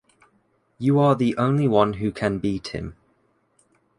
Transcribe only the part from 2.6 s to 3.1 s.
him.